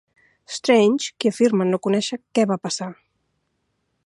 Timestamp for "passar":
2.65-2.93